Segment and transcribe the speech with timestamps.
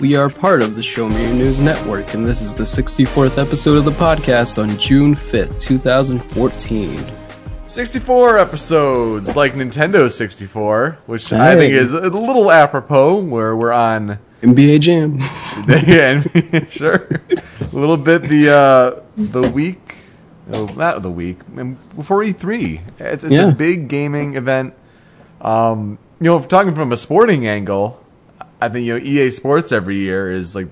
[0.00, 3.38] We are part of the Show Me Your News Network, and this is the 64th
[3.38, 7.00] episode of the podcast on June 5th, 2014.
[7.66, 14.18] 64 episodes, like Nintendo 64, which I think is a little apropos, where we're on.
[14.42, 15.18] NBA Jam.
[15.86, 17.08] yeah, sure.
[17.60, 19.96] A little bit the uh, the week,
[20.46, 22.80] not the week, um, before E3.
[22.98, 23.48] It's, it's Yeah.
[23.48, 24.74] a big gaming event.
[25.40, 28.03] Um, you know, if talking from a sporting angle,
[28.64, 30.68] I think you know EA Sports every year is like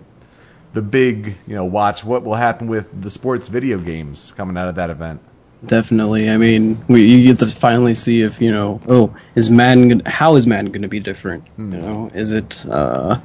[0.73, 4.69] the big you know watch what will happen with the sports video games coming out
[4.69, 5.21] of that event.
[5.65, 6.29] Definitely.
[6.29, 8.81] I mean, we you get to finally see if you know.
[8.89, 9.89] Oh, is Madden?
[9.89, 11.47] Gonna, how is Madden going to be different?
[11.57, 12.65] You know, is it?
[12.67, 13.21] uh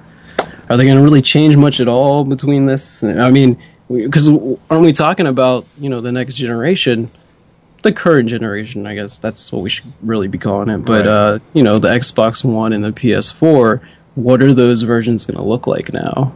[0.70, 3.04] Are they going to really change much at all between this?
[3.04, 3.58] I mean,
[3.90, 4.28] because
[4.70, 7.10] aren't we talking about you know the next generation?
[7.84, 10.80] The current generation, I guess that's what we should really be calling it.
[10.86, 11.08] But Right.
[11.08, 13.80] uh, you know, the Xbox One and the PS4.
[14.18, 16.34] What are those versions going to look like now?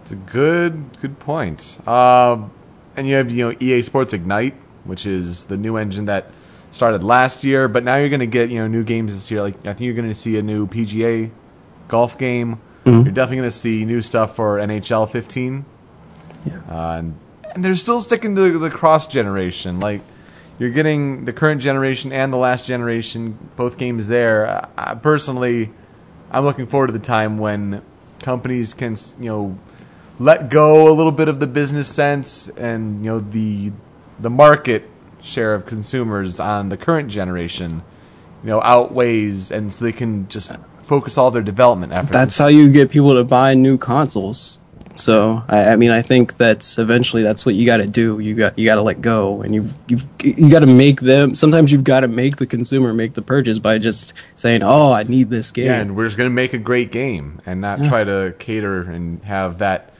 [0.00, 1.78] It's a good good point.
[1.86, 2.50] Um,
[2.96, 4.54] and you have you know EA Sports Ignite,
[4.84, 6.30] which is the new engine that
[6.70, 9.42] started last year, but now you're going to get you know new games this year.
[9.42, 11.30] Like I think you're going to see a new PGA
[11.88, 12.62] golf game.
[12.86, 15.66] You're definitely going to see new stuff for NHL 15.
[16.46, 16.60] Yeah.
[16.66, 17.18] Uh, and,
[17.54, 19.80] and they're still sticking to the cross generation.
[19.80, 20.00] Like
[20.58, 24.48] you're getting the current generation and the last generation, both games there.
[24.48, 25.70] I, I personally,
[26.34, 27.80] I'm looking forward to the time when
[28.18, 29.58] companies can, you know,
[30.18, 33.72] let go a little bit of the business sense and you know the
[34.18, 34.90] the market
[35.22, 37.82] share of consumers on the current generation,
[38.42, 40.52] you know, outweighs, and so they can just
[40.82, 42.12] focus all their development efforts.
[42.12, 44.58] That's how you get people to buy new consoles.
[44.96, 48.18] So I, I mean, I think that's eventually that's what you got to do.
[48.20, 51.34] You got you got to let go, and you you you got to make them.
[51.34, 55.02] Sometimes you've got to make the consumer make the purchase by just saying, "Oh, I
[55.02, 57.84] need this game." Yeah, and we're just going to make a great game and not
[57.84, 59.94] try to cater and have that,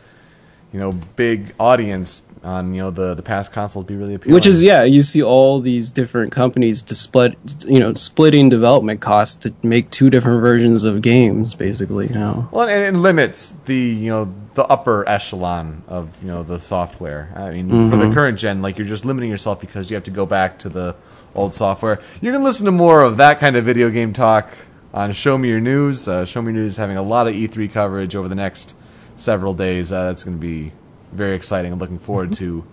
[0.72, 4.34] you know, big audience on you know the the past consoles be really appealing.
[4.34, 9.00] Which is yeah, you see all these different companies to split, you know, splitting development
[9.00, 12.08] costs to make two different versions of games, basically.
[12.08, 16.60] Now, well, and it limits the you know the upper echelon of you know the
[16.60, 17.32] software.
[17.36, 20.10] I mean, for the current gen, like you're just limiting yourself because you have to
[20.10, 20.96] go back to the
[21.34, 22.00] old software.
[22.20, 24.48] You can listen to more of that kind of video game talk
[24.92, 26.06] on Show Me Your News.
[26.06, 28.76] Uh, Show Me Your News is having a lot of E3 coverage over the next
[29.16, 29.92] several days.
[29.92, 30.72] Uh, that's going to be
[31.12, 31.72] very exciting.
[31.72, 32.64] I'm looking forward to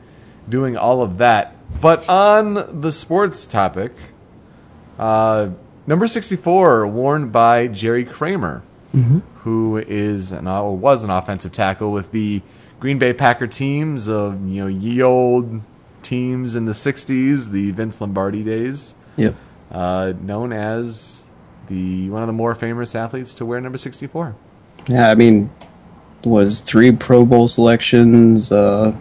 [0.47, 1.55] doing all of that.
[1.81, 3.93] But on the sports topic,
[4.99, 5.49] uh,
[5.87, 8.61] number 64, worn by Jerry Kramer,
[9.43, 12.41] who is an, or was an offensive tackle with the
[12.79, 15.61] Green Bay Packer teams of you know ye old
[16.03, 19.35] teams in the 60s, the Vince Lombardi days, yep.
[19.71, 21.25] uh, known as
[21.67, 24.35] the one of the more famous athletes to wear number 64.
[24.87, 25.49] Yeah, I mean,
[26.23, 28.95] was three Pro Bowl selections, uh,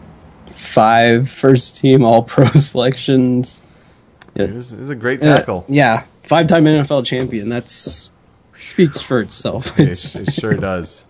[0.52, 3.62] five first team All Pro selections.
[4.34, 5.64] It was, it was a great Uh, tackle.
[5.68, 7.48] yeah, five time NFL champion.
[7.48, 8.10] That's
[8.60, 9.78] speaks for itself.
[9.78, 11.06] it, it sure does.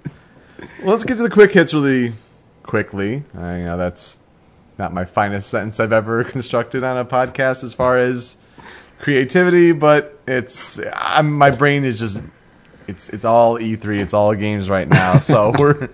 [0.80, 2.12] Well, let's get to the quick hits really
[2.62, 3.22] quickly.
[3.34, 4.18] I know that's
[4.78, 8.36] not my finest sentence I've ever constructed on a podcast as far as
[8.98, 12.20] creativity, but it's I'm, my brain is just
[12.86, 15.18] it's it's all E3, it's all games right now.
[15.18, 15.88] So we're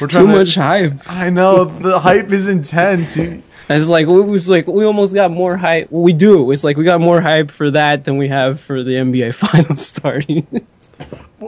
[0.00, 1.10] we're trying Too to, much hype.
[1.10, 3.16] I know the hype is intense.
[3.16, 5.90] You- It's like it was like we almost got more hype.
[5.90, 6.50] Well, we do.
[6.50, 9.86] It's like we got more hype for that than we have for the NBA Finals
[9.86, 10.46] starting.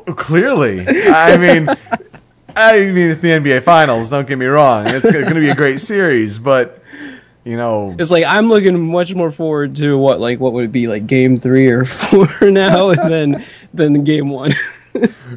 [0.07, 1.69] Clearly, I mean,
[2.57, 4.11] I mean it's the NBA Finals.
[4.11, 6.83] Don't get me wrong; it's going to be a great series, but
[7.45, 10.73] you know, it's like I'm looking much more forward to what like what would it
[10.73, 14.53] be like game three or four now, and then than game one.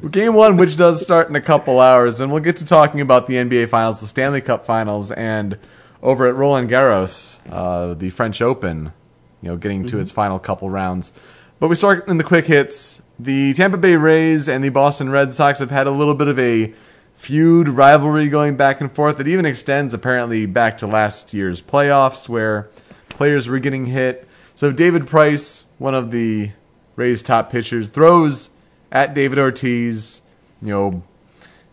[0.09, 3.27] Game one, which does start in a couple hours, and we'll get to talking about
[3.27, 5.57] the NBA Finals, the Stanley Cup Finals, and
[6.01, 8.93] over at Roland Garros, uh, the French Open,
[9.41, 11.11] you know, getting to its final couple rounds.
[11.59, 13.01] But we start in the quick hits.
[13.17, 16.39] The Tampa Bay Rays and the Boston Red Sox have had a little bit of
[16.39, 16.73] a
[17.15, 19.19] feud rivalry going back and forth.
[19.19, 22.69] It even extends apparently back to last year's playoffs where
[23.09, 24.27] players were getting hit.
[24.55, 26.51] So David Price, one of the
[26.95, 28.51] Rays' top pitchers, throws
[28.91, 30.21] at David Ortiz
[30.61, 31.03] you know,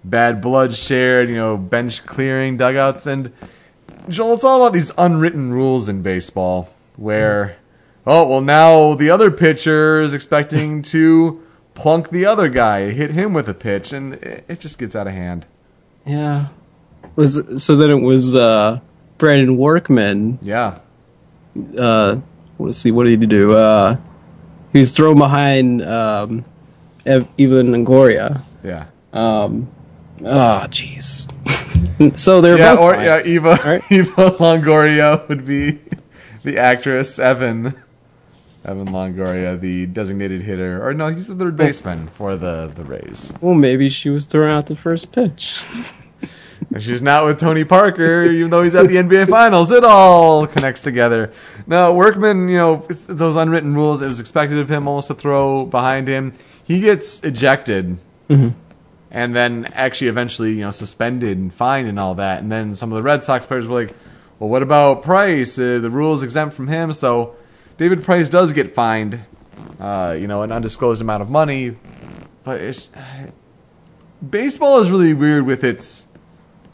[0.04, 3.06] bad blood shared, you know, bench clearing dugouts.
[3.06, 3.32] And
[4.08, 7.56] Joel, it's all about these unwritten rules in baseball where,
[8.06, 11.42] oh, well, now the other pitcher is expecting to
[11.74, 15.06] plunk the other guy, hit him with a pitch, and it it just gets out
[15.06, 15.46] of hand.
[16.06, 16.48] Yeah.
[17.16, 18.80] Was so then it was uh
[19.18, 20.38] Brandon Workman.
[20.42, 20.78] Yeah.
[21.78, 22.20] Uh
[22.58, 23.52] let's see, what did he do?
[23.52, 23.96] Uh
[24.72, 26.44] he was thrown behind um
[27.04, 28.40] Ev- Evan Longoria.
[28.64, 28.86] Yeah.
[29.12, 29.68] Um
[30.22, 31.30] oh jeez.
[32.18, 33.04] so they're Yeah, both or fine.
[33.04, 33.82] yeah, Eva Right.
[33.90, 35.80] Eva Longoria would be
[36.42, 37.74] the actress Evan
[38.64, 41.56] Evan Longoria, the designated hitter, or no, he's the third oh.
[41.56, 43.32] baseman for the the Rays.
[43.40, 45.62] Well maybe she was throwing out the first pitch.
[46.72, 49.70] And she's not with Tony Parker, even though he's at the NBA Finals.
[49.70, 51.32] It all connects together.
[51.66, 54.02] Now, Workman, you know, those unwritten rules.
[54.02, 56.32] It was expected of him almost to throw behind him.
[56.64, 57.98] He gets ejected,
[58.28, 58.48] mm-hmm.
[59.16, 62.42] And then actually eventually, you know, suspended and fined and all that.
[62.42, 63.96] And then some of the Red Sox players were like,
[64.38, 65.58] "Well, what about Price?
[65.58, 67.34] Uh, the rules exempt from him." So
[67.78, 69.20] David Price does get fined,
[69.80, 71.76] uh, you know, an undisclosed amount of money.
[72.44, 72.90] But it's
[74.28, 76.08] baseball is really weird with its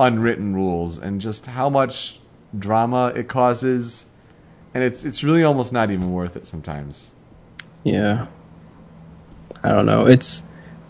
[0.00, 2.18] unwritten rules and just how much
[2.58, 4.06] drama it causes
[4.74, 7.12] and it's it's really almost not even worth it sometimes
[7.84, 8.26] Yeah.
[9.62, 10.06] I don't know.
[10.06, 10.42] It's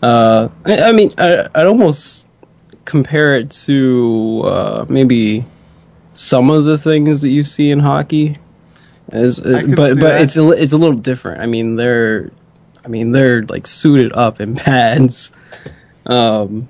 [0.03, 2.27] uh I, I mean I I'd almost
[2.85, 5.45] compare it to uh maybe
[6.13, 8.37] some of the things that you see in hockey.
[9.09, 10.21] As, uh, but but that.
[10.21, 11.41] it's a, it's a little different.
[11.41, 12.31] I mean they're
[12.83, 15.31] I mean they're like suited up in pads.
[16.05, 16.67] Um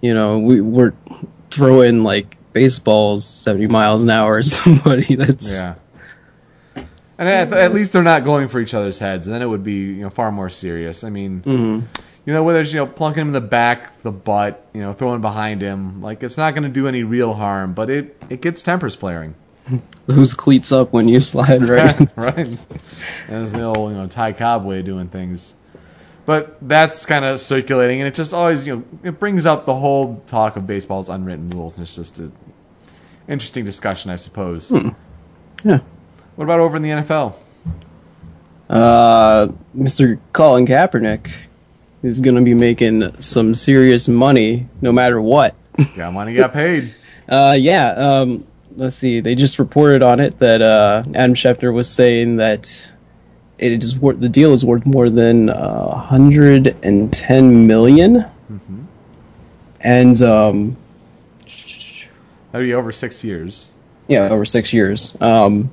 [0.00, 0.94] you know, we we're
[1.50, 5.74] throwing like baseballs 70 miles an hour at somebody that's yeah
[7.18, 9.62] and at, at least they're not going for each other's heads and then it would
[9.62, 11.42] be you know far more serious i mean
[12.26, 14.92] you know whether it's you know plunking him in the back the butt you know
[14.92, 18.40] throwing behind him like it's not going to do any real harm but it it
[18.40, 19.34] gets tempers flaring
[20.06, 22.58] whose cleats up when you slide right right.
[23.28, 25.54] That's the old, you know, Ty Cobb way of doing things.
[26.26, 29.74] But that's kind of circulating, and it just always, you know, it brings up the
[29.76, 32.32] whole talk of baseball's unwritten rules, and it's just an
[33.28, 34.70] interesting discussion, I suppose.
[35.64, 35.78] yeah
[36.36, 37.34] What about over in the NFL?
[38.68, 40.18] uh, Mr.
[40.32, 41.30] Colin Kaepernick
[42.02, 45.54] is going to be making some serious money no matter what.
[45.96, 46.94] Got money, got paid.
[47.28, 48.44] Uh, yeah, um,
[48.74, 49.20] let's see.
[49.20, 52.90] They just reported on it that uh, Adam Schefter was saying that
[53.56, 58.24] it is worth the deal is worth more than uh, 110 million.
[59.80, 60.76] And um,
[62.50, 63.70] That'd be over six years.
[64.08, 65.16] yeah, over six years.
[65.20, 65.70] Um,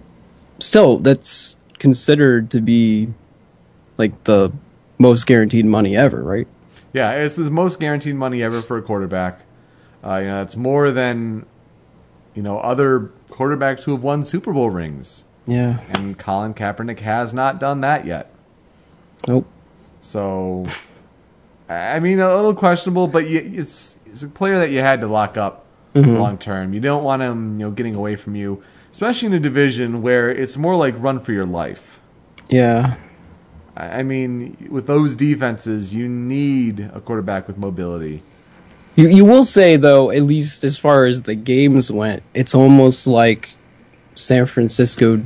[0.60, 3.10] still, that's considered to be
[3.98, 4.52] like the
[4.98, 6.48] most guaranteed money ever, right?
[6.94, 9.42] Yeah, it's the most guaranteed money ever for a quarterback.
[10.04, 11.46] Uh, you know, it's more than
[12.34, 15.80] you know other quarterbacks who have won Super Bowl rings, Yeah.
[15.90, 18.32] and Colin Kaepernick has not done that yet.
[19.28, 19.46] Nope.
[20.00, 20.66] So,
[21.70, 25.08] I mean, a little questionable, but you, it's it's a player that you had to
[25.08, 26.74] lock up long term.
[26.74, 30.30] You don't want him, you know, getting away from you, especially in a division where
[30.30, 32.00] it's more like run for your life.
[32.50, 32.96] Yeah.
[33.78, 38.24] I mean, with those defenses, you need a quarterback with mobility.
[38.96, 43.06] You you will say though, at least as far as the games went, it's almost
[43.06, 43.52] like
[44.16, 45.22] San Francisco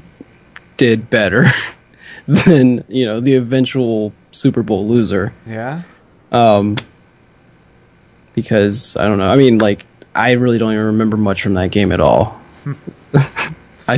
[0.76, 1.46] did better
[2.28, 5.34] than you know the eventual Super Bowl loser.
[5.48, 5.84] Yeah,
[6.34, 6.76] Um,
[8.36, 9.30] because I don't know.
[9.30, 12.42] I mean, like I really don't even remember much from that game at all.
[13.88, 13.98] I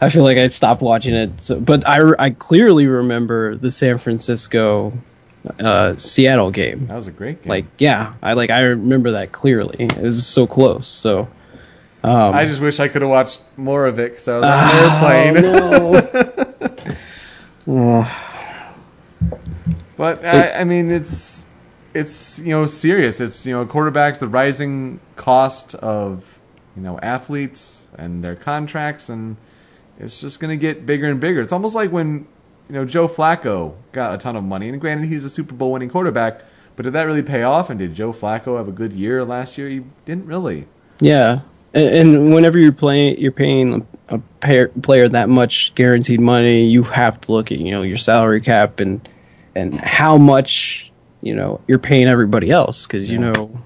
[0.00, 3.98] I feel like I stopped watching it, so, but I I clearly remember the San
[3.98, 4.92] Francisco
[5.58, 6.86] uh, Seattle game.
[6.86, 7.50] that was a great game.
[7.50, 9.76] Like yeah, I like I remember that clearly.
[9.80, 10.88] It was so close.
[10.88, 11.28] So
[12.04, 15.44] I just wish I could have watched more of it because I was on an
[15.44, 16.96] airplane.
[17.66, 18.06] no.
[19.96, 21.46] But I, I mean, it's
[21.94, 23.18] it's you know serious.
[23.18, 26.38] It's you know quarterbacks, the rising cost of
[26.76, 29.38] you know athletes and their contracts, and
[29.98, 31.40] it's just going to get bigger and bigger.
[31.40, 32.26] It's almost like when
[32.68, 35.72] you know Joe Flacco got a ton of money, and granted he's a Super Bowl
[35.72, 36.42] winning quarterback,
[36.76, 37.70] but did that really pay off?
[37.70, 39.68] And did Joe Flacco have a good year last year?
[39.68, 40.66] He didn't really.
[41.00, 41.40] Yeah,
[41.74, 46.82] and, and whenever you're playing, you're paying a pair, player that much guaranteed money, you
[46.84, 49.06] have to look at you know your salary cap and
[49.54, 53.32] and how much you know you're paying everybody else because you Yeah.
[53.32, 53.62] know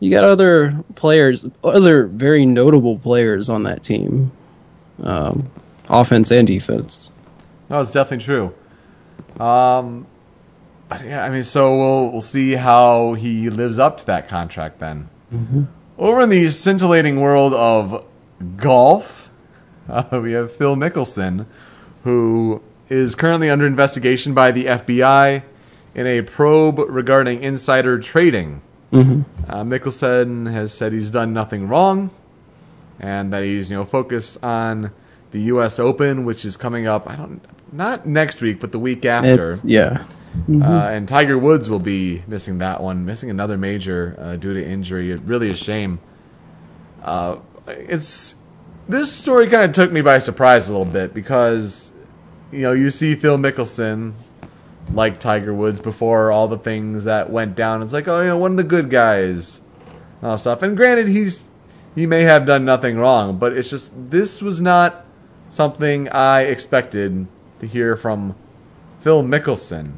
[0.00, 4.30] you got other players, other very notable players on that team,
[5.02, 5.50] um,
[5.88, 7.10] offense and defense.
[7.68, 8.54] No, it's definitely true.
[9.44, 10.06] Um,
[10.88, 14.78] but yeah, I mean, so we'll we'll see how he lives up to that contract
[14.78, 15.08] then.
[15.98, 18.06] Over in the scintillating world of
[18.56, 19.30] golf,
[19.88, 21.46] uh, we have Phil Mickelson,
[22.04, 25.42] who is currently under investigation by the FBI
[25.94, 28.62] in a probe regarding insider trading.
[29.48, 32.10] Uh, Mickelson has said he's done nothing wrong,
[33.00, 34.90] and that he's you know focused on
[35.30, 35.78] the U.S.
[35.78, 37.08] Open, which is coming up.
[37.08, 37.40] I don't
[37.72, 39.50] not next week, but the week after.
[39.52, 40.04] It's- yeah.
[40.48, 44.64] Uh, and Tiger Woods will be missing that one, missing another major uh, due to
[44.64, 45.10] injury.
[45.10, 45.98] It really a shame.
[47.02, 48.36] Uh, it's
[48.88, 51.92] this story kind of took me by surprise a little bit because
[52.52, 54.12] you know you see Phil Mickelson
[54.92, 57.82] like Tiger Woods before all the things that went down.
[57.82, 59.60] It's like oh you know one of the good guys,
[60.20, 60.62] and all stuff.
[60.62, 61.48] And granted he's
[61.94, 65.04] he may have done nothing wrong, but it's just this was not
[65.48, 67.26] something I expected
[67.60, 68.34] to hear from
[69.00, 69.92] Phil Mickelson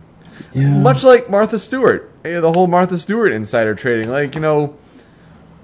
[0.55, 0.69] Yeah.
[0.79, 4.11] much like Martha Stewart, eh, the whole Martha Stewart insider trading.
[4.11, 4.75] Like you know,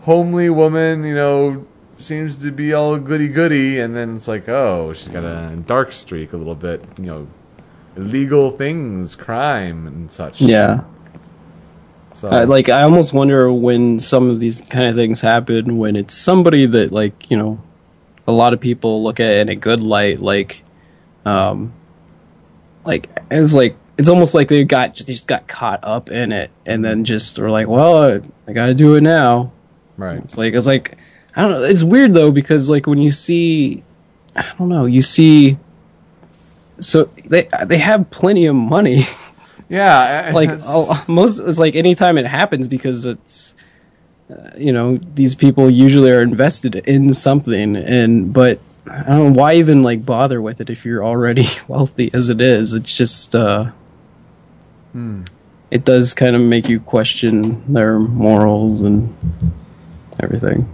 [0.02, 1.64] homely woman, you know,
[1.99, 5.92] seems to be all goody goody, and then it's like, oh, she's got a dark
[5.92, 7.26] streak a little bit, you know,
[7.97, 10.40] illegal things, crime, and such.
[10.40, 10.83] yeah.
[12.16, 15.96] So I, like I almost wonder when some of these kind of things happen when
[15.96, 17.61] it's somebody that like you know
[18.26, 20.62] a lot of people look at in a good light like
[21.25, 21.73] um
[22.85, 26.32] like it's like it's almost like they got just, they just got caught up in
[26.32, 29.52] it and then just were like well I got to do it now
[29.96, 30.18] right.
[30.18, 30.96] it's like it's like
[31.37, 31.62] I don't know.
[31.62, 33.85] It's weird though because like when you see,
[34.35, 35.58] I don't know, you see.
[36.80, 39.04] So they they have plenty of money.
[39.68, 43.54] Yeah, like oh, most it's like anytime it happens because it's.
[44.28, 48.58] Uh, you know these people usually are invested in something and but
[48.90, 52.40] i don't know why even like bother with it if you're already wealthy as it
[52.40, 53.70] is it's just uh
[55.70, 59.14] it does kind of make you question their morals and
[60.18, 60.68] everything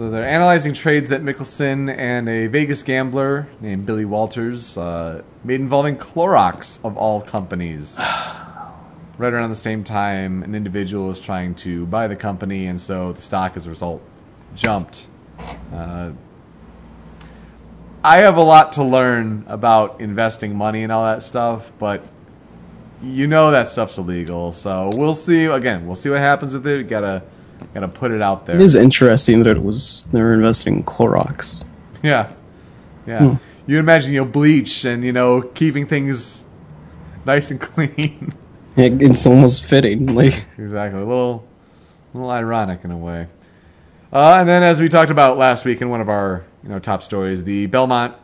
[0.00, 5.60] So they're analyzing trades that Mickelson and a Vegas gambler named Billy Walters uh, made
[5.60, 7.98] involving Clorox of all companies.
[9.18, 13.12] right around the same time, an individual was trying to buy the company, and so
[13.12, 14.00] the stock, as a result,
[14.54, 15.06] jumped.
[15.70, 16.12] Uh,
[18.02, 22.08] I have a lot to learn about investing money and all that stuff, but
[23.02, 24.52] you know that stuff's illegal.
[24.52, 25.44] So we'll see.
[25.44, 26.88] Again, we'll see what happens with it.
[26.88, 27.22] Gotta,
[27.74, 28.56] gotta put it out there.
[28.56, 31.62] It is interesting that it was they were investing in Clorox.
[32.02, 32.32] Yeah,
[33.06, 33.36] yeah.
[33.66, 36.44] You imagine you know bleach and you know keeping things
[37.24, 38.32] nice and clean.
[38.76, 40.14] It, it's almost fitting.
[40.14, 41.46] Like exactly, a little,
[42.14, 43.26] a little ironic in a way.
[44.12, 46.78] Uh, and then, as we talked about last week in one of our you know
[46.78, 48.14] top stories, the Belmont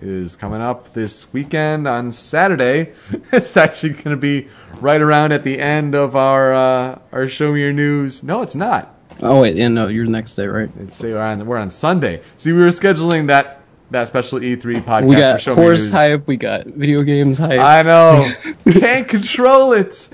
[0.00, 2.92] is coming up this weekend on Saturday.
[3.32, 4.48] it's actually going to be
[4.80, 8.22] right around at the end of our uh, our show me your news.
[8.22, 8.94] No, it's not.
[9.22, 10.70] oh wait, yeah, no, you're the next day, right?
[10.80, 12.22] It's we're on we're on Sunday.
[12.36, 15.80] See, we were scheduling that that special E3 podcast We for got show me horse
[15.80, 15.90] news.
[15.90, 16.26] hype.
[16.26, 17.60] We got video games hype.
[17.60, 18.32] I know.
[18.70, 20.10] Can't control it.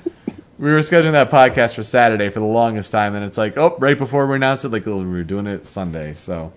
[0.58, 3.76] We were scheduling that podcast for Saturday for the longest time, and it's like, oh,
[3.80, 6.14] right before we announced it, like we were doing it Sunday.
[6.14, 6.52] So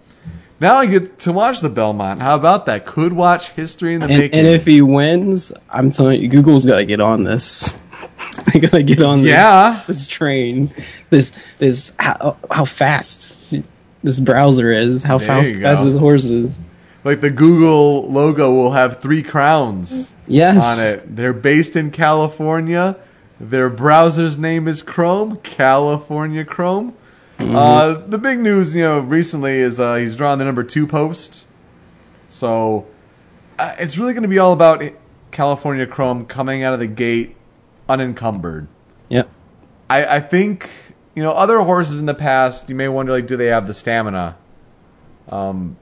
[0.59, 2.21] now I get to watch the Belmont.
[2.21, 2.85] How about that?
[2.85, 4.39] Could watch history in the and, making.
[4.39, 7.77] and if he wins, I'm telling you, Google's got to get on this.
[8.53, 9.81] they gotta get on this, Yeah.
[9.87, 10.71] this train.
[11.09, 13.35] This this how, how fast
[14.03, 15.01] this browser is.
[15.03, 15.85] How There fast fast go.
[15.85, 16.61] this horse is.
[17.03, 20.63] like the Google logo will have three crowns Yes.
[20.77, 21.15] on it.
[21.15, 22.97] They're based in California.
[23.39, 26.93] Their browser's name is Chrome, California Chrome.
[27.39, 31.45] Uh, the big news, you know, recently is uh, he's drawn the number two post.
[32.29, 32.87] So
[33.59, 34.83] uh, it's really going to be all about
[35.31, 37.35] California Chrome coming out of the gate
[37.87, 38.67] unencumbered.
[39.09, 39.29] Yep.
[39.89, 40.69] I, I think
[41.15, 42.69] you know other horses in the past.
[42.69, 44.37] You may wonder like, do they have the stamina?
[45.29, 45.77] Um,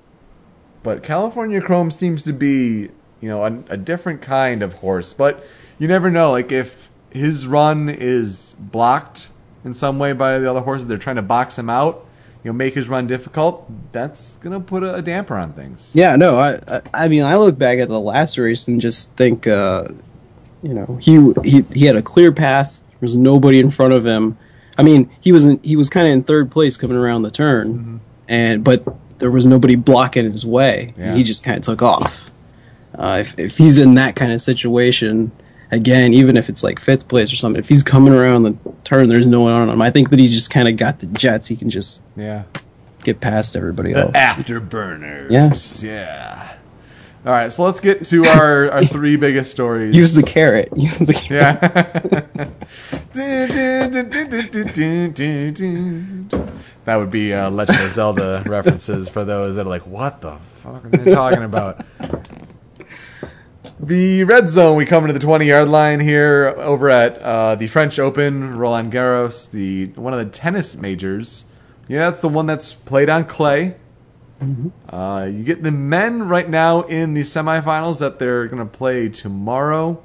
[0.83, 2.89] but California Chrome seems to be
[3.21, 5.13] you know a, a different kind of horse.
[5.13, 5.45] But
[5.79, 6.31] you never know.
[6.31, 9.29] Like if his run is blocked
[9.65, 12.05] in some way by the other horses, they're trying to box him out.
[12.43, 13.69] You know, make his run difficult.
[13.91, 15.91] That's gonna put a, a damper on things.
[15.95, 19.15] Yeah, no, I, I I mean I look back at the last race and just
[19.17, 19.87] think uh
[20.65, 22.83] you know, he he he had a clear path.
[22.87, 24.37] There was nobody in front of him.
[24.77, 27.31] I mean, he was in, he was kind of in third place coming around the
[27.31, 27.73] turn.
[27.73, 27.97] Mm-hmm.
[28.27, 28.83] And but
[29.19, 30.93] there was nobody blocking his way.
[30.97, 31.15] Yeah.
[31.15, 32.31] He just kind of took off.
[32.97, 35.31] Uh, if if he's in that kind of situation
[35.71, 39.07] again, even if it's like fifth place or something, if he's coming around the turn,
[39.09, 39.81] there's no one on him.
[39.81, 41.47] I think that he's just kind of got the jets.
[41.47, 42.43] He can just Yeah.
[43.03, 44.11] get past everybody The else.
[44.15, 45.31] afterburners.
[45.31, 45.87] Yeah.
[45.87, 46.51] Yeah.
[47.25, 49.95] All right, so let's get to our, our three biggest stories.
[49.95, 50.69] Use the carrot.
[50.77, 51.57] Use the carrot.
[53.13, 53.45] Yeah.
[56.85, 60.37] that would be uh, Legend of Zelda references for those that are like, what the
[60.37, 61.83] fuck are they talking about?
[63.79, 67.67] The red zone, we come into the 20 yard line here over at uh, the
[67.67, 71.45] French Open, Roland Garros, the one of the tennis majors.
[71.89, 73.75] Yeah, that's the one that's played on clay.
[74.89, 79.09] Uh, you get the men right now in the semifinals that they're going to play
[79.09, 80.01] tomorrow.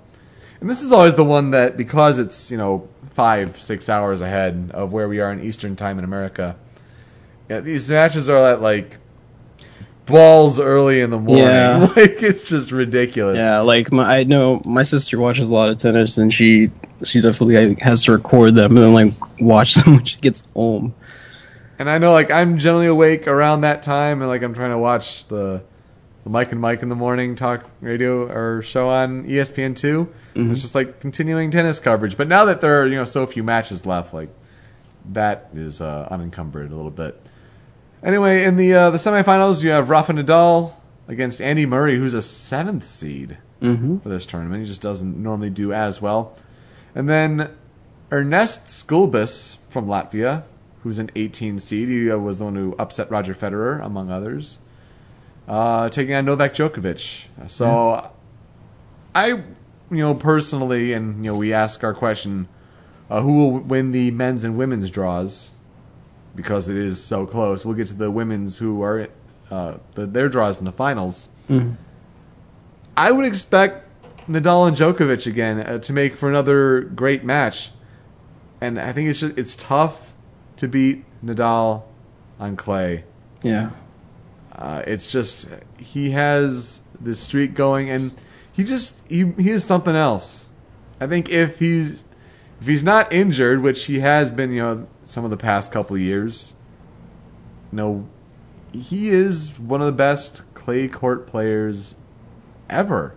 [0.61, 4.71] And this is always the one that, because it's, you know, five, six hours ahead
[4.75, 6.57] of where we are in Eastern time in America,
[7.49, 8.99] yeah, these matches are at like
[10.07, 11.45] balls early in the morning.
[11.45, 11.87] Yeah.
[11.97, 13.39] Like, it's just ridiculous.
[13.39, 16.71] Yeah, like my, I know my sister watches a lot of tennis, and she
[17.05, 20.95] she definitely has to record them and then like watch them when she gets home.
[21.79, 24.79] And I know, like, I'm generally awake around that time, and like, I'm trying to
[24.79, 25.63] watch the,
[26.25, 30.61] the Mike and Mike in the morning talk radio or show on ESPN 2 It's
[30.61, 32.19] just like continuing tennis coverage.
[32.19, 34.29] But now that there are you know so few matches left, like
[35.13, 37.21] that is uh, unencumbered a little bit.
[38.03, 40.73] Anyway, in the uh, the semifinals, you have Rafa Nadal
[41.07, 43.39] against Andy Murray, who's a seventh seed
[44.03, 44.63] for this tournament.
[44.63, 46.35] He just doesn't normally do as well.
[46.95, 47.55] And then
[48.11, 50.45] Ernests Gulbis from Latvia,
[50.83, 51.89] who's an 18 seed.
[51.89, 54.61] He uh, was the one who upset Roger Federer, among others.
[55.47, 57.27] Uh, taking on Novak Djokovic.
[57.49, 58.13] So,
[59.15, 59.45] I, you
[59.91, 62.49] know, personally, and you know, we ask our question:
[63.11, 65.53] uh, Who will win the men's and women's draws?
[66.35, 67.65] Because it is so close.
[67.65, 69.09] We'll get to the women's who are
[69.51, 71.29] uh, the, their draws in the finals.
[72.97, 73.89] I would expect
[74.29, 77.71] Nadal and Djokovic again uh, to make for another great match,
[78.61, 80.15] and I think it's just it's tough
[80.59, 81.83] to beat Nadal
[82.39, 83.05] on clay.
[83.43, 83.71] Yeah,
[84.55, 88.13] Uh, it's just he has this streak going, and
[88.53, 90.49] he just he he is something else.
[91.01, 92.05] I think if he's
[92.61, 95.99] if he's not injured, which he has been, you know, some of the past couple
[95.99, 96.55] years,
[97.73, 98.09] you know,
[98.73, 101.97] he is one of the best clay court players
[102.69, 103.17] ever.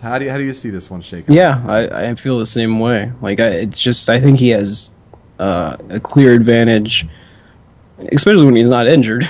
[0.00, 1.34] How do you, how do you see this one shaking?
[1.34, 3.10] yeah, I, I feel the same way.
[3.20, 4.92] Like I, it's just I think he has
[5.40, 7.08] uh, a clear advantage,
[8.12, 9.28] especially when he's not injured.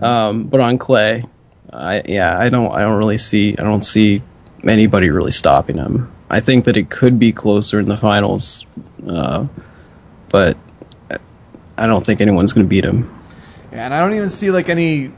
[0.00, 1.24] Um, but on clay,
[1.72, 4.22] I yeah, I don't I don't really see I don't see
[4.64, 6.12] anybody really stopping him.
[6.30, 8.66] I think that it could be closer in the finals,
[9.08, 9.46] uh,
[10.28, 10.56] but
[11.78, 13.14] I don't think anyone's going to beat him.
[13.72, 15.12] Yeah, and I don't even see like any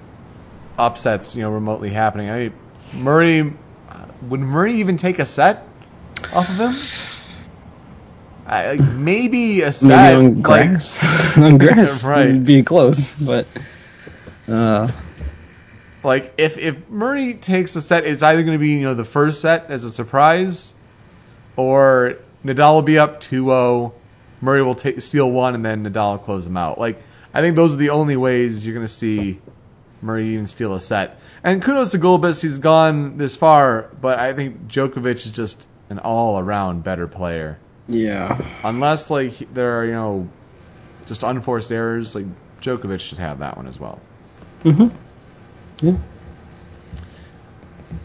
[0.78, 2.30] upsets, you know, remotely happening.
[2.30, 2.52] I
[2.94, 3.52] Murray
[4.28, 5.66] would Murray even take a set
[6.32, 6.74] off of him?
[8.46, 9.88] I, like, maybe a set.
[9.88, 11.36] Maybe on like- grass.
[11.38, 12.44] on grass, Right.
[12.44, 13.46] be close, but
[14.48, 14.90] uh,
[16.02, 19.04] Like if if Murray takes a set, it's either going to be you know the
[19.04, 20.74] first set as a surprise,
[21.62, 23.92] or Nadal will be up 2-0,
[24.40, 26.78] Murray will take steal one, and then Nadal will close them out.
[26.78, 27.00] Like
[27.34, 29.40] I think those are the only ways you're going to see
[30.02, 31.18] Murray even steal a set.
[31.44, 35.98] And kudos to Gulbis, he's gone this far, but I think Djokovic is just an
[35.98, 37.58] all around better player.
[37.88, 40.28] yeah, Unless like there are you know
[41.06, 42.26] just unforced errors, like
[42.60, 44.00] Djokovic should have that one as well.
[44.64, 44.92] Mhm.
[45.82, 45.94] Yeah.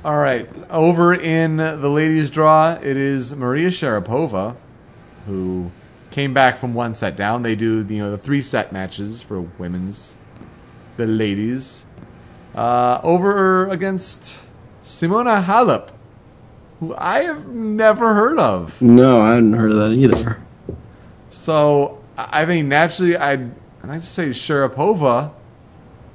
[0.04, 4.56] All right, over in the ladies' draw, it is Maria Sharapova,
[5.26, 5.72] who
[6.12, 7.44] came back from one set down.
[7.44, 10.16] They do you know the three set matches for women's,
[10.98, 11.86] the ladies,
[12.56, 14.42] uh, over against
[14.84, 15.90] Simona Halep,
[16.80, 18.82] who I have never heard of.
[18.82, 20.40] No, I hadn't heard of that either.
[21.30, 23.52] So I think naturally I'd
[23.84, 25.32] I'd like to say Sharapova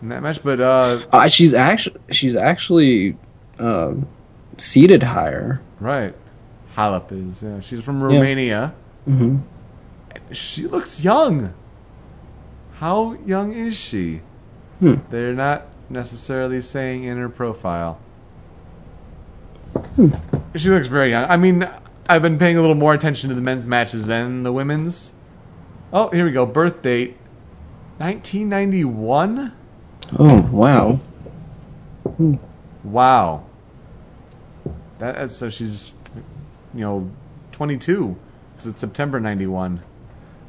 [0.03, 3.17] in that match, but uh, Uh, she's actually she's actually
[3.61, 4.09] um,
[4.57, 5.61] seated higher.
[5.79, 6.15] Right.
[6.77, 7.45] Halep is.
[7.45, 8.75] Uh, she's from Romania.
[9.09, 9.39] Mm-hmm.
[10.33, 11.55] She looks young.
[12.75, 14.23] How young is she?
[14.79, 14.97] Hmm.
[15.11, 18.01] They're not necessarily saying in her profile.
[20.57, 21.29] She looks very young.
[21.31, 21.69] I mean,
[22.09, 25.13] I've been paying a little more attention to the men's matches than the women's.
[25.93, 26.47] Oh, here we go.
[26.47, 27.17] Birth date
[27.99, 29.53] 1991?
[30.19, 31.01] Oh wow!
[32.83, 33.45] Wow.
[35.01, 35.93] That, so she's,
[36.75, 37.11] you know,
[37.53, 38.17] 22
[38.53, 39.83] because it's September 91.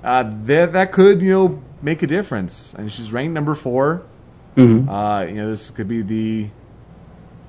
[0.04, 4.02] Uh, that that could you know make a difference, and she's ranked number 4
[4.58, 4.88] Mhm.
[4.90, 6.50] Uh, you know, this could be the,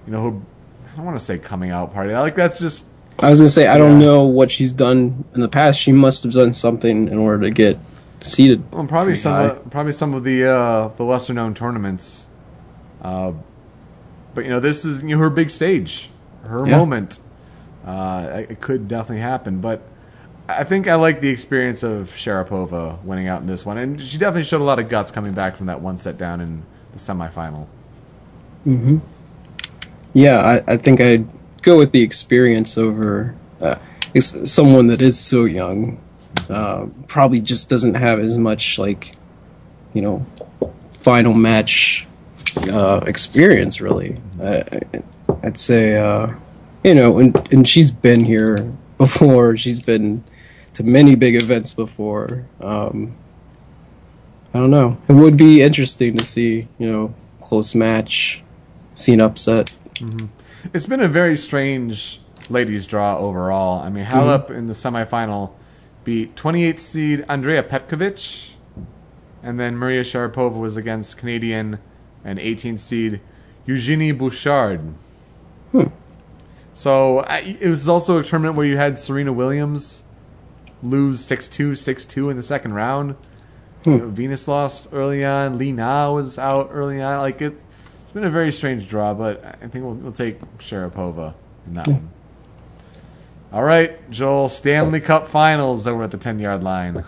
[0.07, 0.37] you know, her,
[0.93, 2.15] I don't want to say coming out party.
[2.15, 2.87] Like that's just
[3.19, 5.81] I was gonna say I don't know what she's done in the past.
[5.81, 7.79] She must have done something in order to get
[8.21, 8.63] seated.
[8.73, 12.29] well, probably some of, probably some of the uh, the lesser known tournaments
[13.03, 13.33] Uh,
[14.35, 16.09] but you know, this is you know, her big stage,
[16.45, 16.77] her Yeah.
[16.79, 17.21] moment.
[17.87, 19.83] Uh, it could definitely happen, but
[20.49, 24.19] I think I like the experience of Sharapova winning out in this one, and she
[24.19, 26.99] definitely showed a lot of guts coming back from that one set down in the
[26.99, 27.67] semifinal.
[28.67, 29.01] Mhm.
[30.13, 31.27] Yeah, I, I think I'd
[31.63, 33.77] go with the experience over uh,
[34.21, 35.99] someone that is so young.
[36.51, 39.13] Uh, probably just doesn't have as much like,
[39.95, 40.27] you know,
[41.01, 42.07] final match
[42.71, 43.81] uh, experience.
[43.81, 45.03] Really, I, I-
[45.43, 46.33] I'd say, uh,
[46.85, 48.57] you know, and and she's been here
[48.99, 49.57] before.
[49.57, 50.25] She's been
[50.75, 52.47] to many big events before.
[52.61, 53.15] Um,
[54.55, 54.99] I don't know.
[55.09, 58.43] It would be interesting to see, you know, close match,
[58.95, 59.79] see an upset.
[60.75, 63.83] It's been a very strange ladies' draw overall.
[63.83, 65.53] I mean, Halep in the semifinal
[66.05, 68.51] beat 28th seed Andrea Petkovic,
[69.43, 71.79] and then Maria Sharapova was against Canadian
[72.25, 73.21] and 18th seed
[73.67, 74.95] Eugenie Bouchard.
[76.75, 80.05] So I, it was also a tournament where you had Serena Williams
[80.83, 83.17] lose 6-2, 6-2 in the second round.
[83.85, 83.91] Hmm.
[83.91, 85.59] You know, Venus lost early on.
[85.59, 87.19] Li Na was out early on.
[87.19, 87.55] Like it,
[88.03, 91.35] it's been a very strange draw, but I think we'll, we'll take Sharapova
[91.67, 91.93] in that hmm.
[91.93, 92.11] one.
[93.53, 94.49] All right, Joel.
[94.49, 97.05] Stanley Cup Finals over at the ten yard line.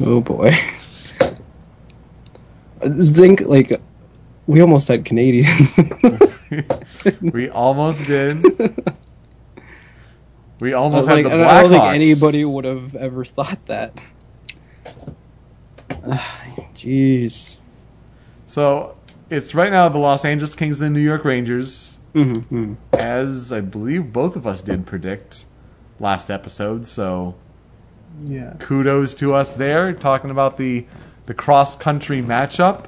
[0.00, 0.50] Oh boy.
[2.82, 3.80] I just think like
[4.46, 5.78] we almost had Canadians.
[7.20, 8.44] We almost did.
[10.60, 13.64] We almost had like, the I don't- I don't think anybody would have ever thought
[13.66, 13.98] that.
[16.74, 17.58] Jeez.
[18.46, 18.96] So
[19.30, 22.74] it's right now the Los Angeles Kings and the New York Rangers, Mm-hmm.
[22.92, 25.46] as I believe both of us did predict
[25.98, 26.86] last episode.
[26.86, 27.34] So
[28.26, 28.54] Yeah.
[28.58, 30.84] kudos to us there, talking about the
[31.26, 32.84] the cross country matchup.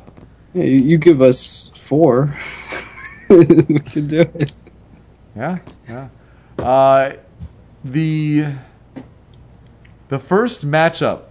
[0.54, 0.64] Yeah.
[0.64, 2.36] You, you give us four.
[3.28, 4.52] we can do it.
[5.36, 6.08] Yeah, yeah.
[6.58, 7.12] Uh,
[7.84, 8.46] the
[10.08, 11.22] the first matchup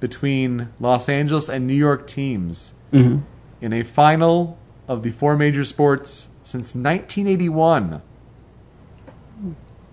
[0.00, 3.22] between Los Angeles and New York teams Mhm.
[3.60, 4.56] in a final
[4.88, 8.00] of the four major sports since 1981.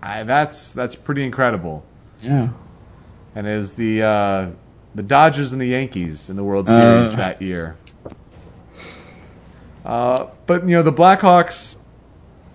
[0.02, 1.84] I, that's that's pretty incredible.
[2.20, 2.50] Yeah.
[3.34, 4.46] And is the uh,
[4.94, 7.16] the Dodgers and the Yankees in the World Series Uh.
[7.16, 7.76] that year.
[9.88, 11.78] Uh, but you know the Blackhawks,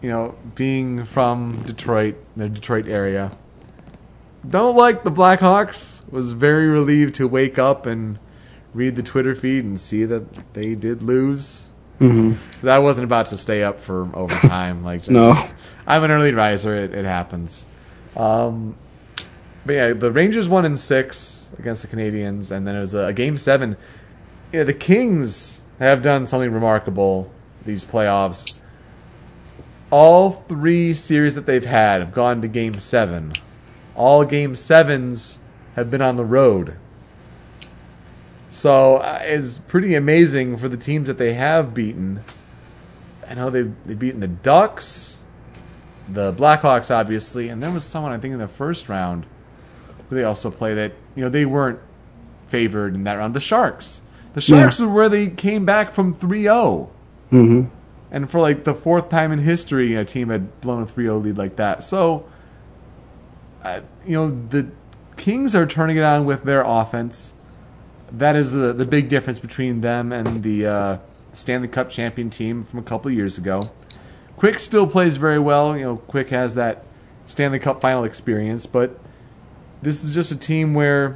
[0.03, 3.31] you know, being from Detroit, the Detroit area,
[4.47, 6.09] don't like the Blackhawks.
[6.11, 8.19] Was very relieved to wake up and
[8.71, 11.69] read the Twitter feed and see that they did lose.
[11.99, 12.67] Mm-hmm.
[12.67, 14.83] I wasn't about to stay up for overtime.
[14.83, 15.33] Like, just, No.
[15.87, 16.75] I'm an early riser.
[16.75, 17.65] It, it happens.
[18.15, 18.75] Um,
[19.65, 23.05] but yeah, the Rangers won in six against the Canadiens, and then it was a,
[23.07, 23.75] a game seven.
[24.51, 27.31] Yeah, the Kings have done something remarkable
[27.65, 28.61] these playoffs.
[29.89, 33.33] All three series that they've had have gone to game seven.
[33.95, 35.39] All game sevens
[35.75, 36.77] have been on the road.
[38.49, 42.23] So uh, it's pretty amazing for the teams that they have beaten.
[43.27, 45.21] I know they've, they've beaten the Ducks,
[46.07, 49.25] the Blackhawks, obviously, and there was someone I think in the first round
[50.09, 51.79] who they also play that you know they weren't
[52.47, 53.33] favored in that round.
[53.33, 54.01] The Sharks.
[54.33, 56.89] The Sharks were where they came back from 3-0.
[57.31, 57.63] Mm-hmm.
[58.11, 61.37] And for like the fourth time in history, a team had blown a 3-0 lead
[61.37, 61.83] like that.
[61.83, 62.25] So,
[63.63, 64.69] uh, you know, the
[65.17, 67.33] Kings are turning it on with their offense.
[68.11, 70.97] That is the the big difference between them and the uh,
[71.33, 73.61] Stanley Cup champion team from a couple of years ago.
[74.37, 75.77] Quick still plays very well.
[75.77, 76.83] You know, Quick has that
[77.25, 78.99] Stanley Cup final experience, but
[79.81, 81.15] this is just a team where